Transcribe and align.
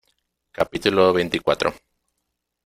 capítulo 0.57 1.13
veinticuatro. 1.13 1.69